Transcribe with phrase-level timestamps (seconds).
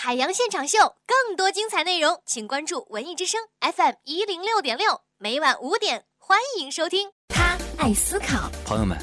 [0.00, 7.08] 海洋现场秀，更多精彩内容，请关注文艺之声 FM 一零六点六，每晚五点，欢迎收听。
[7.26, 8.96] 他爱思考，朋友们，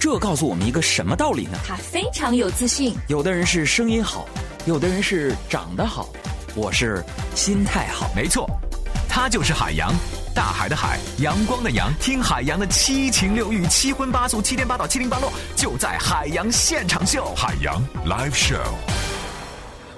[0.00, 1.56] 这告诉我们一个什么道理呢？
[1.64, 2.96] 他非常有自信。
[3.06, 4.26] 有的人是声音好，
[4.66, 6.08] 有的人是长得好，
[6.56, 7.04] 我是
[7.36, 8.10] 心态好。
[8.12, 8.50] 没错，
[9.08, 9.94] 他就是海洋，
[10.34, 11.94] 大海的海，阳光的阳。
[12.00, 17.32] 听海洋的七情六欲、七荤八素、七颠八倒、七零八落，就在海洋现场秀。
[17.36, 19.11] 海洋 Live Show。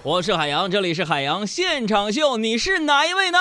[0.04, 3.38] 我是海洋，这里是海洋现场秀，你是哪一位呢？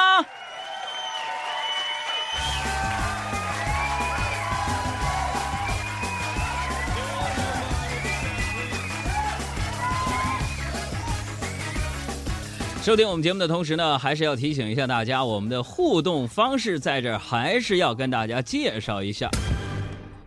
[12.81, 19.29] 收听我们节目的同时呢，还是要提醒一下大家，我们的互动方式在这儿还是要跟大家介绍一下。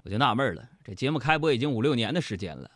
[0.05, 2.71] 我就纳闷了，这节目开播已经五六年的时间了，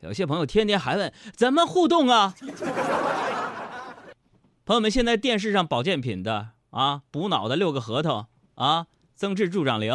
[0.00, 2.34] 有些朋友天天还问怎么互动啊？
[4.64, 9.92] 朋友们，现在电视上保健品的啊，补脑的六个核桃啊，增智助长灵，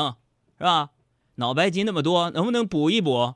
[0.57, 0.89] 是吧？
[1.35, 3.33] 脑白金那么多，能不能补一补？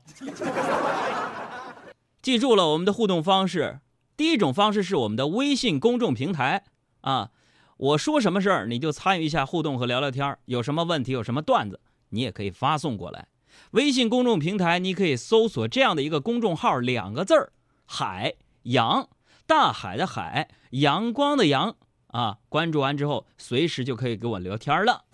[2.22, 3.80] 记住了，我们的互动方式。
[4.16, 6.64] 第一种方式是我们的微信公众平台
[7.00, 7.30] 啊，
[7.78, 13.28] 我说什么事儿你就参与一下互动和聊聊天有什么问题有什么段子你也可以发送过来。
[13.72, 17.52] 微信公众平台你可以搜索这样的一个公众号，两个字儿
[17.86, 18.34] “海
[18.64, 19.08] 洋”，
[19.46, 21.76] 大海的海，阳光的阳
[22.08, 22.38] 啊。
[22.48, 25.04] 关注完之后，随时就可以跟我聊天了。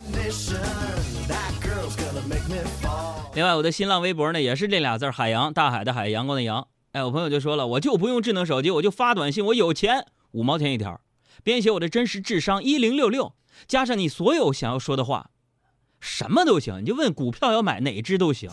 [3.34, 6.66] 另外，我的新浪微博呢也是这俩字儿海洋”，大海的海，阳光的阳。
[6.92, 10.98] 哎，我朋友就说了，我就不用智能手机，我就发短信，我有钱，五毛钱一条，
[11.42, 13.34] 编写我的真实智商一零六六，
[13.68, 15.30] 加上你所有想要说的话，
[16.00, 18.50] 什么都行，你就问股票要买哪只都行。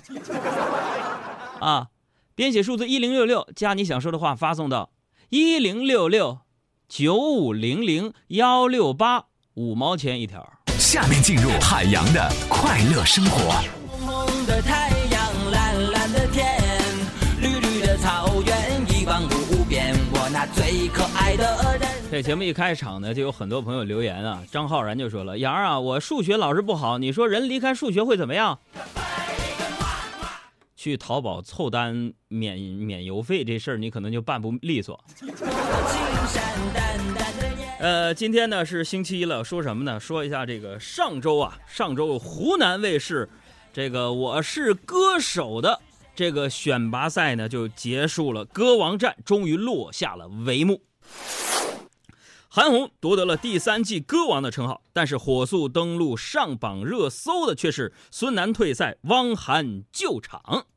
[1.61, 1.87] 啊，
[2.35, 4.91] 编写数字一零六六，加你想说的话发送到
[5.29, 6.39] 一零六六
[6.87, 10.53] 九五零零幺六八，五毛钱一条。
[10.77, 13.63] 下面进入海洋的快乐生活。
[20.53, 21.82] 最可爱的人。
[22.13, 24.43] 这节目一开场呢，就有很多朋友留言啊。
[24.51, 28.59] 张浩然就说了：“杨儿啊，我数学老是不好，你说人离开数学会怎么样？”
[30.77, 35.03] 去淘宝凑单免免邮费这事儿，你可能就办不利索。
[37.79, 39.99] 呃，今天呢是星期一了，说什么呢？
[39.99, 43.27] 说一下这个上周啊，上周湖南卫视
[43.73, 45.81] 这个《我是歌手》的。
[46.13, 50.79] 这个选拔赛呢就结束了，歌王战终于落下了帷幕。
[52.55, 60.67] 韩红夺得了第三季歌王的称号，但是火速登陆上榜热搜的却是孙楠退赛，汪涵救场。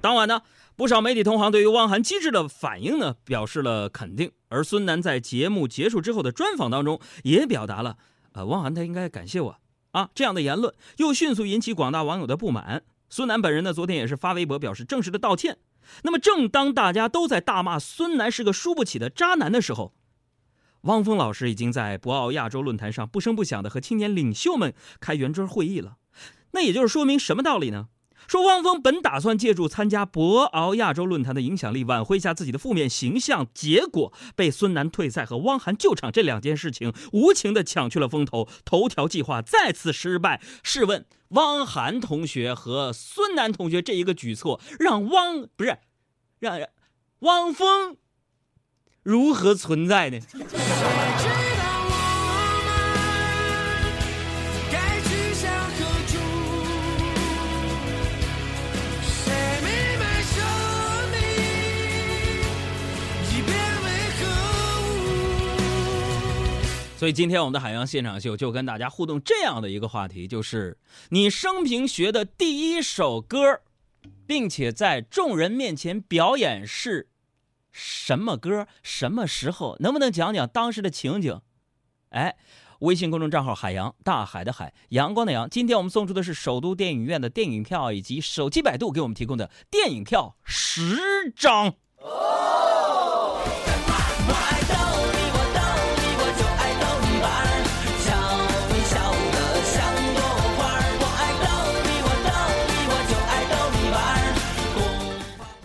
[0.00, 0.42] 当晚呢，
[0.74, 7.96] 不少媒体同行对于汪涵机智的反应呢表示了肯定，而孙楠在节目结束之后的专访当中也表达了，
[8.32, 9.56] 呃，汪涵他应该感谢我
[9.92, 12.82] 啊这样的言论，又迅速引起广大网友的不满。
[13.08, 15.58] 孙楠本人呢，昨天也是发微博表示正式的道歉。
[16.02, 19.94] 那么，正当大家都在大骂孙楠是个输不起的渣男的时候，
[20.84, 25.96] 汪峰老师已经在博鳌亚洲论坛上不声不响的和青年领袖们开圆桌会议了。
[26.52, 27.88] 那也就是说明什么道理呢？
[28.26, 40.40] 说汪峰本打算借助参加博鳌亚洲论坛的影响力挽回一下自己的负面形象，结果被孙楠退赛和汪涵救场这两件事情无情的抢去了风头，头条计划再次失败。
[40.62, 45.76] 试问汪涵同学和孙楠同学这一个举措，让汪不是
[46.38, 46.58] 让
[47.18, 47.98] 汪峰
[49.04, 50.18] 如何存在呢？
[66.96, 70.78] 所以今天我们的海洋现场秀就跟大家互动这样的一个话题，就是
[71.10, 73.60] 你生平学的第一首歌，
[74.26, 77.10] 并且在众人面前表演是
[77.74, 78.68] 什么歌？
[78.84, 79.76] 什么时候？
[79.80, 81.40] 能不能讲讲当时的情景？
[82.10, 82.36] 哎，
[82.78, 91.74] 微信公众账号海洋大海的海阳光的阳，今天我们送出的是首都电影院的电影票，以及手机百度给我们提供的电影票十张。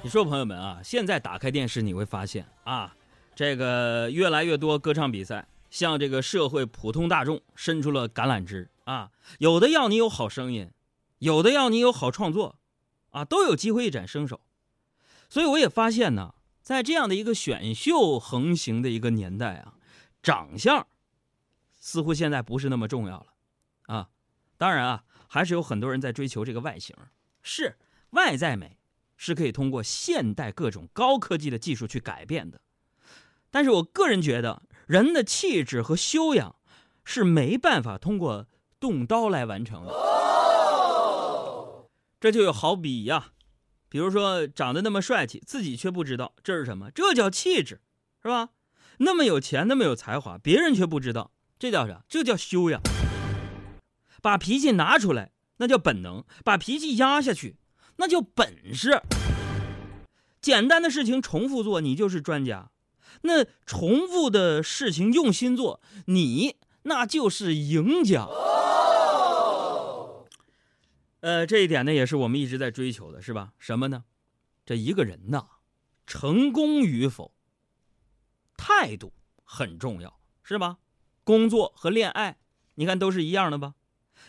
[0.09, 2.95] 说朋友们啊，现在打开电视你会发现啊，
[3.35, 10.71] 这个越来越多歌唱比赛向这个社会普通大众伸出了橄榄枝啊，有的要你有好声音，
[11.19, 12.57] 有的要你有好创作，
[13.11, 14.41] 啊，都有机会一展身手。
[15.29, 16.33] 所以我也发现呢，
[16.63, 19.75] 在这样的一个选秀横行的一个年代啊，
[20.23, 20.87] 长相
[21.79, 23.27] 似乎现在不是那么重要了
[23.83, 24.09] 啊。
[24.57, 26.95] 当然啊，还是有很多人在追求这个外形，
[27.43, 27.77] 是
[28.09, 28.78] 外在美
[29.21, 32.61] 是可以通过现代各种高科技的技术去改变的。
[33.51, 36.55] 但是我个人觉得，人的气质和修养
[37.03, 38.47] 是没办法通过
[38.79, 39.93] 动刀来完成的。
[42.21, 43.33] 这就有好比呀、
[43.89, 47.81] 比如说长得那么帅气，自己却不知道这是什么，这叫气质，
[48.23, 48.49] 是吧？
[48.99, 52.05] 那么有钱，那么有才华，别人却不知道，这叫啥？
[52.07, 52.81] 这叫修养。
[54.21, 57.57] 把脾气拿出来，那叫本能；把脾气压下去，
[57.99, 59.01] 那叫本事。
[60.41, 62.71] 简单的事情重复做，你就是专家；
[63.23, 68.25] 那重复的事情用心做，你那就是赢家。
[71.19, 73.51] 呃，这一点呢，也是我们一直在追求的，是吧？
[73.59, 74.05] 什么呢？
[74.65, 75.45] 这一个人呐，
[76.07, 77.33] 成功与否，
[78.55, 79.11] 态度
[79.43, 80.77] 很重要，是吧？
[81.25, 82.37] 工作和恋爱，
[82.75, 83.73] 你看都是一样的吧？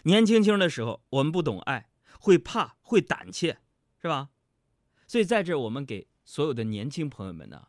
[0.03, 1.90] 年轻轻的时候，我们不懂爱，
[2.21, 3.59] 会怕，会胆怯，
[4.01, 4.29] 是吧？
[5.07, 7.69] 所以在这，我们给所有的年轻朋友们呢，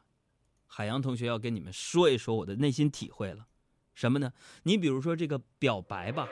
[0.68, 3.48] 海洋同学要跟你们说一说我的内心体会了，
[3.96, 4.34] 什么呢？
[4.64, 6.28] 你比如说这个表白吧，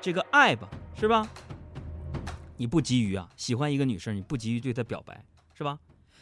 [0.00, 1.28] 这个爱吧，是吧？
[2.56, 5.78] 你不急于啊，喜欢一个女生，你不急于对她表白，是吧？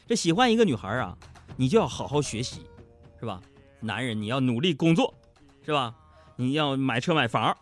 [0.07, 1.17] 这喜欢一个女孩啊，
[1.59, 2.63] 你就要好好学习，
[3.21, 3.43] 是吧？
[3.81, 5.15] 男人你要努力工作，
[5.63, 5.95] 是吧？
[6.37, 7.57] 你要买车买房，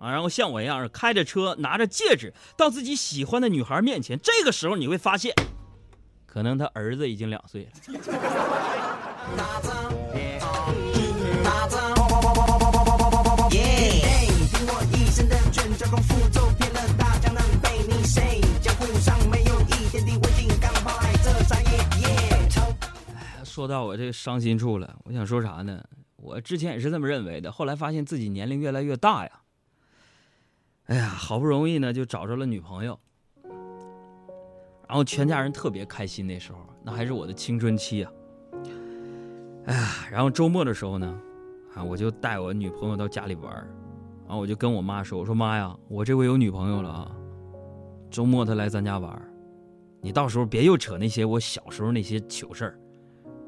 [0.00, 5.34] 啊，然后像我一样开着车，拿着戒指到自己喜欢的女孩面前，这个时候你会发现，
[6.24, 7.70] 可能他儿子已经两岁了。
[23.44, 25.84] 说到我这伤心处了，我想说啥呢？
[26.16, 29.30] 我之前也是这么认为的，后来发现自己年龄越来越大呀。
[30.90, 32.98] 哎呀，好不容易呢就找着了女朋友，
[34.88, 36.26] 然后全家人特别开心。
[36.26, 38.12] 那时候那还是我的青春期啊。
[39.66, 41.16] 哎呀，然后周末的时候呢，
[41.76, 43.72] 啊，我就带我女朋友到家里玩儿
[44.26, 47.12] 然后我就跟我妈说：“我说妈呀，我这回有女朋友了啊，
[48.10, 49.22] 周末她来咱家玩儿
[50.00, 52.78] 你到时候别又扯那些我小时候那些糗事儿。”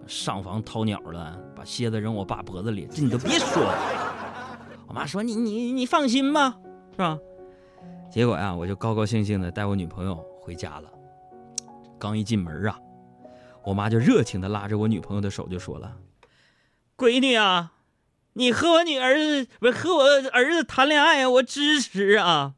[0.07, 3.75] 上房掏鸟了，把蝎子扔我爸脖子里，这你都别说了。
[4.87, 6.57] 我妈说你你你放心吧，
[6.93, 7.19] 是吧？
[8.13, 10.91] 结果呀，我就高高兴兴的带我女朋友回家了。
[11.99, 12.79] 刚一进门啊，
[13.65, 15.97] 我妈就热情的拉着我女朋友的手就说了
[16.95, 17.73] ：“闺女啊，
[18.35, 22.55] 你和我女儿子不是和我儿子谈恋爱啊，我支持啊。”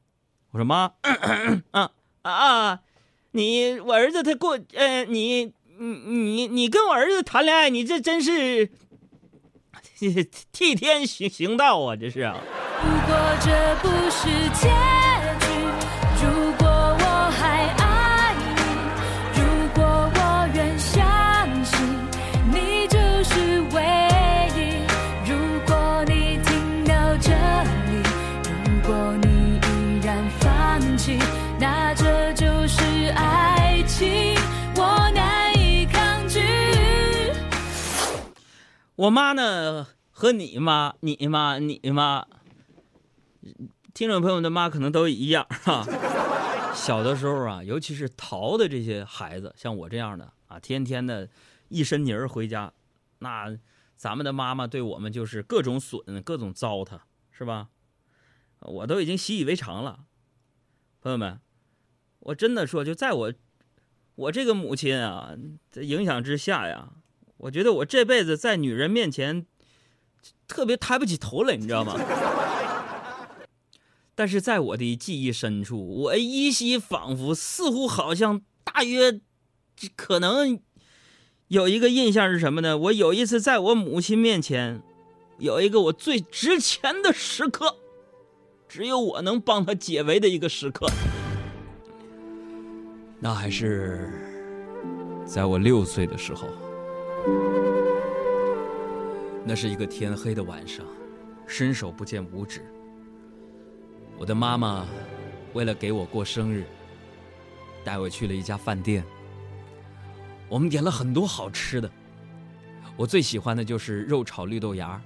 [0.51, 0.95] 我说妈，
[1.71, 1.91] 啊
[2.23, 2.81] 啊，
[3.31, 5.53] 你我儿子他过呃你。
[5.77, 8.71] 你你你跟我儿子谈恋爱，你这真是
[10.53, 11.97] 替天行行道啊！
[11.97, 12.39] 这是啊。
[12.81, 14.29] 如果这不是
[39.05, 42.27] 我妈呢和你妈、你妈、你妈，
[43.93, 45.85] 听众朋友的妈可能都一样哈。
[46.75, 51.29] 小的时候啊，尤其是淘的这些孩子，像我这样的啊，天天的
[51.69, 52.73] 一身泥儿回家，
[53.19, 53.55] 那
[53.95, 57.69] 咱们的妈妈对我们就是各种损、各种糟蹋，是吧？
[58.61, 60.07] 我都已经习以为常了。
[61.03, 61.41] 朋友们，
[62.21, 63.35] 我真的说，就在我
[64.15, 65.35] 我这个母亲啊
[65.73, 66.91] 的影响之下呀，
[67.45, 69.45] 我觉得我这辈子在女人面前
[70.49, 71.95] 特别抬不起头来，你知道吗？
[74.17, 79.21] 但是在我的记忆深处，我依稀仿佛，似乎好像大约
[79.95, 80.59] 可能
[81.49, 82.79] 有一个印象是什么呢？
[82.79, 84.81] 我有一次在我母亲面前，
[85.39, 87.77] 有一个我最值钱的时刻，
[88.67, 90.87] 只有我能帮她解围的一个时刻。
[93.21, 94.11] 那还是
[95.27, 96.49] 在我六岁的时候。
[99.47, 100.85] 那是一个天黑的晚上，
[101.47, 102.65] 伸手不见五指。
[104.17, 104.87] 我的妈妈
[105.53, 106.65] 为了给我过生日，
[107.85, 109.05] 带我去了一家饭店。
[110.49, 111.91] 我们点了很多好吃的，
[112.97, 115.01] 我最喜欢的就是肉炒绿豆芽，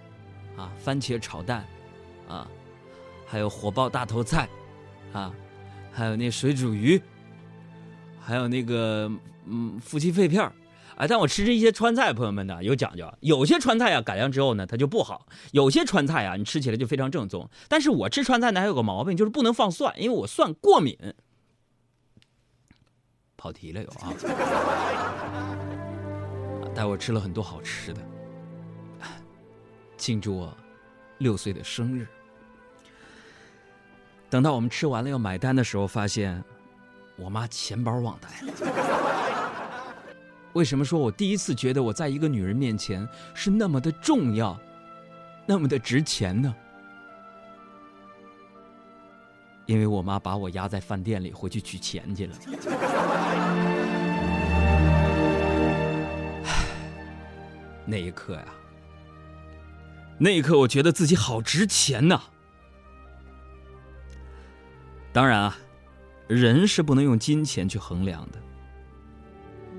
[0.56, 1.64] 啊，番茄炒蛋，
[2.28, 2.48] 啊，
[3.26, 4.48] 还有火爆大头菜，
[5.12, 5.34] 啊，
[5.90, 7.00] 还有那水煮鱼，
[8.20, 9.10] 还有那个
[9.46, 10.52] 嗯夫妻肺片
[10.98, 17.48] 哎，但我吃这一些川菜，朋友们呢有讲究，有些川菜啊改良之后呢它就不好，有些川菜啊你吃起来就非常正宗。
[17.68, 20.98] 但是我吃川菜呢还有个毛病，就是不能放蒜，因为我蒜过敏。
[23.36, 24.12] 跑题了又啊！
[26.74, 28.00] 带我吃了很多好吃的，
[29.96, 30.52] 庆祝我
[31.18, 32.08] 六岁的生日。
[34.28, 36.42] 等到我们吃完了要买单的时候，发现
[37.16, 39.07] 我妈钱包忘带了。
[40.54, 44.58] 为什么说我第一次觉得我在一个女人面前是那么的重要，
[45.46, 46.54] 那么的值钱呢？
[49.66, 52.34] 因为我妈把我压在饭店里，回去取钱去了。
[57.84, 58.44] 那一刻呀，
[60.18, 62.20] 那一刻我觉得自己好值钱呐。
[65.12, 65.56] 当然啊，
[66.26, 68.38] 人是不能用金钱去衡量的。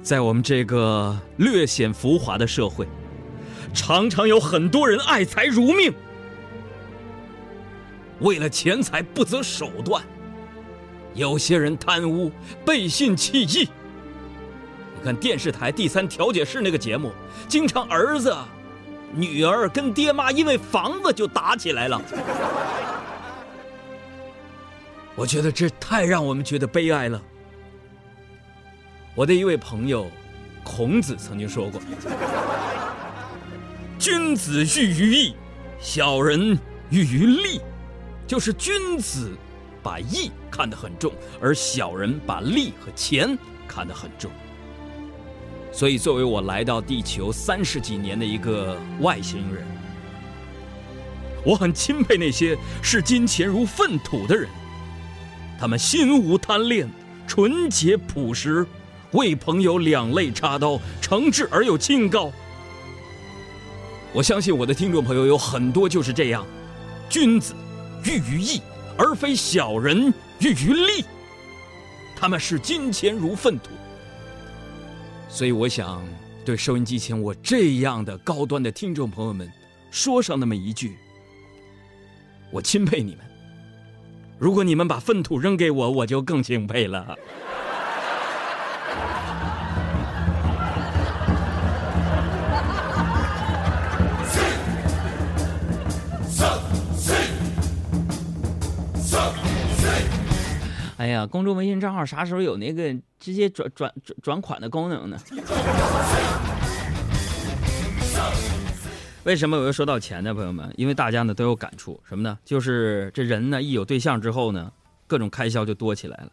[0.10, 2.88] 在我们这个略显浮华的社会，
[3.76, 5.94] 常常有很多人爱财如命，
[8.20, 10.04] 为了钱财不择手段。
[11.14, 12.32] 有些人贪污，
[12.66, 13.70] 背信弃义。
[14.98, 17.12] 你看电视台第三调解室那个节目，
[17.48, 18.36] 经常儿子、
[19.14, 22.02] 女儿跟爹妈因为房子就打起来了。
[25.16, 27.22] 我觉得这太让我们觉得悲哀了。
[29.16, 30.10] 我的一位朋友，
[30.64, 31.82] 孔子曾经说过
[34.00, 35.36] ：“君子喻于义，
[35.80, 36.58] 小人
[36.90, 37.60] 喻于利。”
[38.28, 39.36] 就是君子
[39.82, 41.12] 把义看得很重，
[41.42, 43.36] 而小人把利和钱
[43.68, 44.30] 看得很重。
[45.72, 49.66] 所以，作为我来到地球三十几年的一个外星人，
[51.44, 54.48] 我很钦佩那些视金钱如粪土的人，
[55.60, 56.88] 他们心无贪恋，
[57.28, 58.66] 纯洁朴实。
[59.12, 62.32] 为朋友两肋插刀，诚挚而又清高。
[64.14, 66.46] 我相信我的听众朋友有很多就是这样，
[67.10, 67.54] 君子
[68.06, 68.62] 喻于义，
[68.98, 71.06] 而非小人喻于利。
[72.16, 73.70] 他们视金钱如粪土，
[75.30, 76.04] 所以我想
[76.44, 79.50] 对收音机前我这样的高端的听众朋友们
[79.90, 80.98] 说上那么一句：
[82.52, 83.26] 我钦佩你们。
[84.38, 87.18] 如果你们把粪土扔给我，我就更钦佩了。
[101.00, 105.18] 哎呀，公众微信账号啥时候有那个直接转转转转款的功能呢？
[109.24, 110.70] 为什么我又说到钱呢，朋友们？
[110.76, 112.38] 因为大家呢都有感触，什么呢？
[112.44, 114.70] 就是这人呢一有对象之后呢，
[115.08, 116.30] 各种开销就多起来了。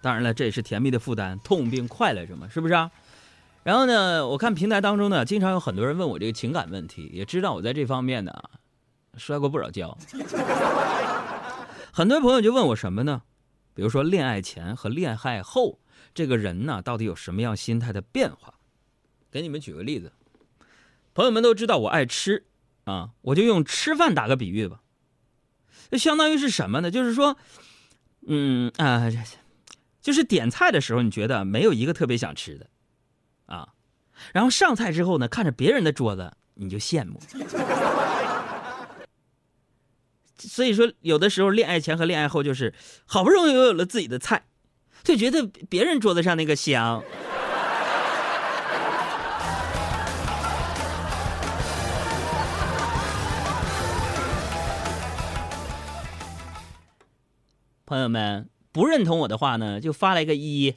[0.00, 2.88] 当然了，这也是甜蜜的负担，痛并快乐着嘛，是不是啊？
[3.64, 8.32] 然后呢，我看平台当中呢，经常有很多人问我这个情感问题，也知道我在这方面呢
[9.16, 9.98] 摔过不少跤。
[11.90, 13.22] 很多朋友就问我什么呢？
[13.74, 15.80] 比如说，恋爱前和恋爱后，
[16.14, 18.54] 这个人呢，到底有什么样心态的变化？
[19.30, 20.12] 给你们举个例子，
[21.12, 22.46] 朋友们都知道我爱吃，
[22.84, 24.80] 啊，我就用吃饭打个比喻吧，
[25.90, 26.90] 就相当于是什么呢？
[26.90, 27.36] 就是说，
[28.28, 29.10] 嗯啊，
[30.00, 32.70] 就是点菜的时候，你觉得没有一个特别想吃的，
[33.46, 33.74] 啊，
[34.32, 37.20] 然后上菜之后呢，看着别人的桌子，你就羡慕。
[40.48, 42.74] 所以说，有的时候恋爱前和恋爱后就是
[43.06, 44.44] 好不容易有了自己的菜，
[45.02, 47.02] 就觉得别人桌子上那个香。
[57.86, 60.74] 朋友们不认同我的话呢，就发来个一。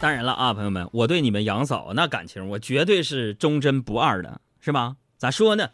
[0.00, 4.40] 当然了啊，朋友们，我对你们杨嫂那感情，我绝对是忠贞不二的。
[4.68, 4.96] 是吧？
[5.16, 5.70] 咋说呢？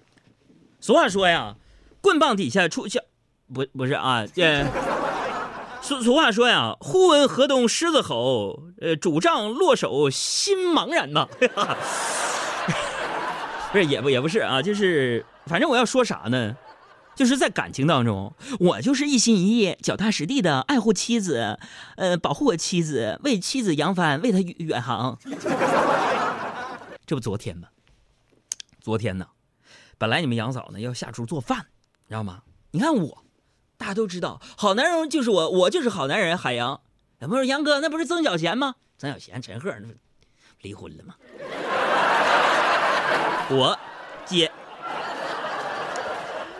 [0.79, 1.57] 俗话说呀，
[2.01, 3.01] 棍棒底下出孝，
[3.53, 4.65] 不不是啊，这
[5.83, 11.27] 俗俗话说呀，忽闻河东狮子吼，呃，主杖落手心茫然呐。
[13.73, 16.57] 不是，也不也不是啊，就是反正我要说啥呢？
[17.17, 21.59] 就是在感情当中，我就是一心一意、脚踏实地的爱护妻子，
[21.97, 25.19] 呃，保护我妻子，为妻子扬帆，为她远航。
[27.05, 27.67] 这不昨天吗？
[28.85, 29.26] 昨天呢，
[29.97, 31.69] 本来你们杨嫂呢要下厨做饭，
[32.03, 32.43] 你知道吗？
[32.71, 33.25] 你看我，
[33.79, 36.37] 大家都知道，好男人就是我，我就是好男人。
[36.37, 36.83] 海洋，
[37.19, 38.75] 不是杨哥，那不是曾小贤吗？
[38.99, 39.95] 曾小贤、陈赫那不
[40.61, 41.14] 离婚了吗？
[43.49, 43.79] 我
[44.26, 44.53] 接，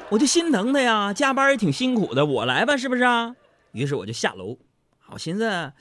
[0.09, 3.37] 我就心疼他呀，加班也挺辛苦的，我来吧，是不是啊？
[3.73, 4.57] 于是我就下楼，
[5.11, 5.73] 我寻思，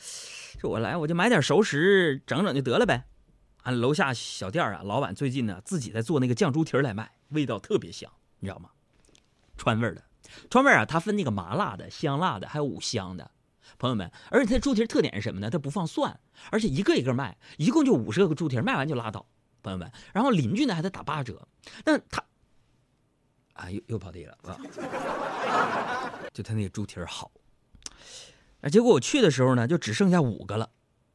[0.59, 3.05] 这我来我就买点熟食整整就得了呗。
[3.63, 8.69] 俺楼下小店啊，老板最近呢自己在做那个酱猪蹄来卖，味道特别香，你知道吗？
[9.57, 10.03] 川味的，
[10.49, 13.31] 川味啊，它分那个麻辣的、香辣的，还有五香的。
[13.79, 15.49] 朋友们，而且它猪蹄特点是什么呢？
[15.49, 16.19] 它不放蒜，
[16.51, 19.25] 而且一个一个卖，一共就五十个猪蹄，卖完就拉倒。
[19.61, 21.47] 朋友们，然后邻居呢还得打八折。
[21.85, 22.21] 那他
[23.53, 24.59] 啊，又又跑题了啊！
[26.33, 27.31] 就他那个猪蹄好，
[28.61, 30.69] 啊，结果我去的时候呢，就只剩下五个了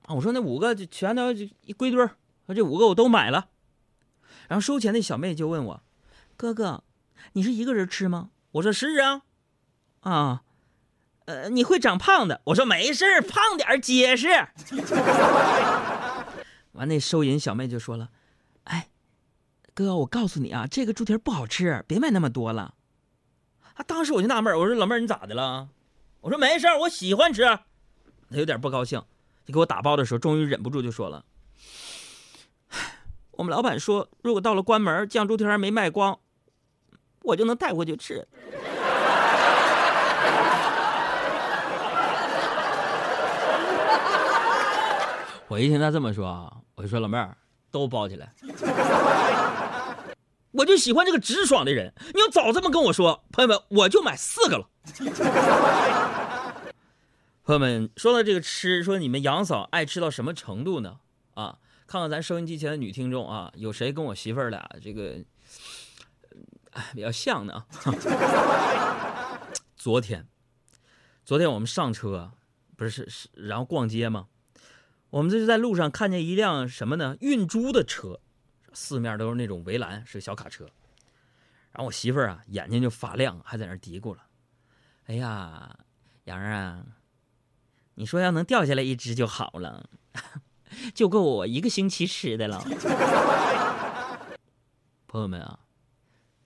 [0.07, 0.14] 啊！
[0.14, 2.17] 我说那五个就全都一归堆儿，
[2.49, 3.49] 说这五个我都买了。
[4.49, 5.83] 然后收钱的小妹就问我
[6.37, 6.83] ：“哥哥，
[7.35, 9.23] 你是一个人吃吗？”我说：“是啊。”
[10.00, 10.43] 啊，
[11.26, 12.40] 呃，你会长胖的。
[12.47, 14.28] 我说：“没事胖点儿结实。
[16.73, 18.09] ”完，那收银小妹就说了
[18.64, 18.88] ：“哎，
[19.75, 22.75] 哥，我告诉你啊，这个猪蹄不好吃，别买那么多了。”
[23.75, 25.69] 啊，当时我就纳闷，我说：“老妹儿，你咋的了？”
[26.23, 27.43] 我说：“没事，我喜欢吃。”
[28.31, 29.02] 她有点不高兴，
[29.45, 31.25] 就给我打包的时候，终于忍不住就说了
[33.38, 36.18] ：“我们老板说，如果到了关门，酱猪蹄儿还没卖光，
[37.23, 38.26] 我就能带回去吃。
[45.47, 47.37] ”我一听他这么说啊，我就说老妹儿
[47.71, 48.33] 都包起来。
[50.50, 54.66] 我就喜欢这个直爽的人，你要早这么跟我说，朋友们，我就买四个了。
[57.47, 60.97] 朋友们，说到这个吃，说你们杨嫂爱吃到什么程度呢？
[61.38, 65.25] 啊，看看咱收音机前的女听众啊，有谁跟我媳妇儿俩这个，
[66.92, 67.64] 比较像呢？
[69.76, 70.26] 昨天，
[71.25, 72.33] 昨天我们上车，
[72.76, 74.26] 不是是，然后逛街嘛，
[75.11, 77.16] 我们这是在路上看见一辆什么呢？
[77.21, 78.18] 运猪的车，
[78.73, 80.64] 四面都是那种围栏，是个小卡车。
[81.71, 84.26] 然后我媳妇儿啊，眼睛就发亮，还在那嘀咕了
[85.07, 85.78] ：“哎呀，
[86.25, 86.85] 杨儿啊，
[87.95, 89.88] 你说要能掉下来一只就好了，
[90.94, 92.64] 就够我一个星期吃的了。
[95.08, 95.61] ”朋友们啊，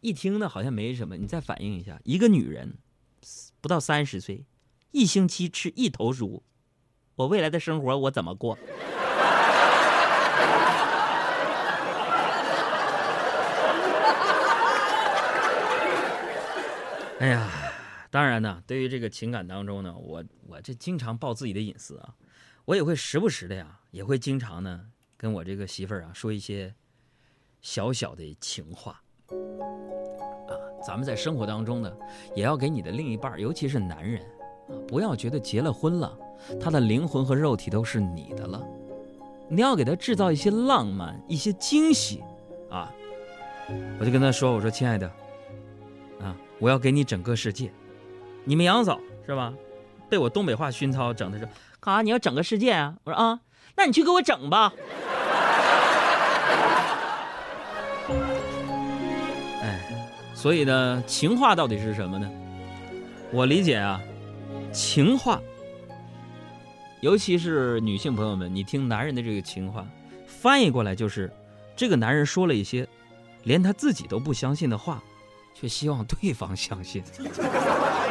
[0.00, 2.78] 一听呢好像没什么，你再反应一下，一个女人
[3.60, 4.46] 不到三十岁，
[4.92, 6.42] 一星期吃一头猪，
[7.16, 8.56] 我未来的生活我怎么过？
[17.18, 17.48] 哎呀，
[18.10, 22.14] 当然呢，对于这个情感当中呢，我我这经常爆自己的隐私啊，
[22.64, 24.80] 我也会时不时的呀，也会经常呢
[25.16, 26.72] 跟我这个媳妇儿啊说一些
[27.60, 29.02] 小小的情话。
[29.28, 30.52] 啊，
[30.86, 31.92] 咱们在生活当中呢，
[32.34, 34.22] 也要给你的另一半，尤其是男人
[34.68, 36.16] 啊，不要觉得结了婚了，
[36.60, 38.64] 他的灵魂和肉体都是你的了，
[39.48, 42.22] 你要给他制造一些浪漫，一些惊喜，
[42.70, 42.92] 啊，
[43.98, 45.10] 我就跟他说，我说亲爱的。
[46.20, 46.36] 啊！
[46.60, 47.72] 我要给你整个世界，
[48.44, 49.52] 你们杨嫂是吧？
[50.08, 51.48] 被我东北话熏陶，整的是
[51.84, 52.02] 干啥？
[52.02, 52.94] 你要整个世界啊？
[53.02, 53.40] 我说啊，
[53.74, 54.72] 那你去给我整吧。
[59.60, 59.80] 哎，
[60.32, 62.30] 所以呢，情话到底是什么呢？
[63.32, 64.00] 我理解啊，
[64.72, 65.40] 情话，
[67.00, 69.84] 尤其是女性朋友们，你听男人的这个情话，
[70.24, 71.28] 翻译过来就是，
[71.74, 72.86] 这个男人说了一些
[73.42, 75.02] 连他自己都不相信的话。
[75.54, 77.04] 却希望对方相信。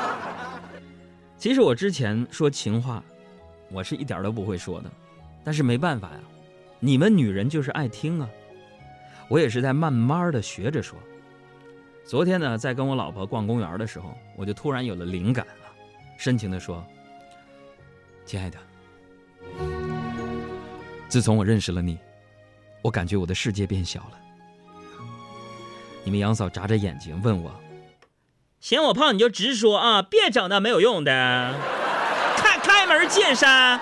[1.38, 3.04] 其实我之前说情话，
[3.72, 4.92] 我是一点都不会说的，
[5.44, 6.20] 但是没办法呀，
[6.80, 8.30] 你们女人就是爱听啊。
[9.30, 11.00] 我也是在慢慢的学着说。
[12.04, 15.72] 昨天呢，在跟我老婆逛公园的时候，我就突然有了灵感了，
[16.18, 16.86] 深情的说
[18.26, 18.58] ：“亲爱的，
[21.08, 21.98] 自从我认识了你，
[22.82, 24.20] 我感觉我的世界变小了。”
[26.04, 27.54] 你们杨嫂眨着眼睛问我
[28.60, 31.56] ：“嫌我胖你就直说啊，别整那没有用的。
[32.92, 33.80] 开开门见山，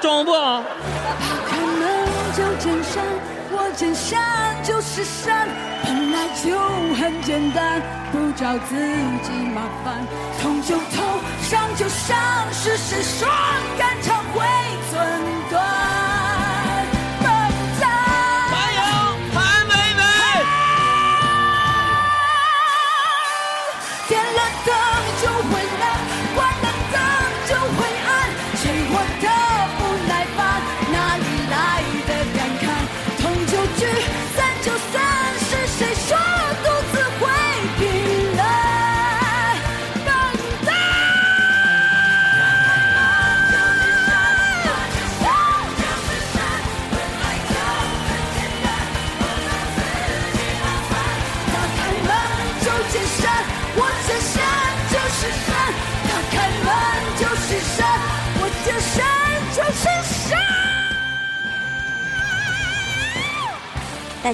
[0.00, 0.32] 中不？
[0.32, 2.04] 开门
[2.36, 3.04] 就见山，
[3.52, 5.48] 我见山就是山，
[5.84, 6.58] 本来就
[6.96, 8.74] 很简单，不找自
[9.22, 10.04] 己麻烦，
[10.42, 12.18] 痛就痛，伤就伤，
[12.52, 13.28] 是谁说
[13.78, 14.44] 肝肠会
[14.90, 15.00] 寸
[15.50, 15.79] 断？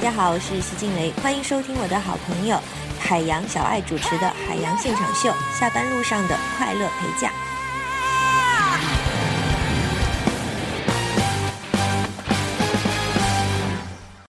[0.06, 2.56] 大家好，我是徐静蕾，欢迎收听我的好朋友
[2.96, 7.32] 海洋小爱主持的《海洋现场秀》，下班路上的快乐陪嫁。